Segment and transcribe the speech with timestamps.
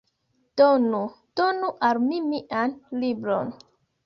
[0.61, 1.01] Donu!
[1.41, 3.55] Donu al mi mian libron!